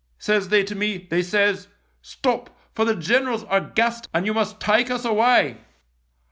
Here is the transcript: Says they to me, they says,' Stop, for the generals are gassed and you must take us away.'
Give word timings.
Says 0.17 0.49
they 0.49 0.63
to 0.63 0.73
me, 0.73 0.97
they 0.97 1.21
says,' 1.21 1.67
Stop, 2.15 2.49
for 2.73 2.85
the 2.85 2.95
generals 2.95 3.43
are 3.43 3.59
gassed 3.61 4.09
and 4.15 4.25
you 4.25 4.33
must 4.33 4.59
take 4.59 4.89
us 4.89 5.05
away.' 5.05 5.59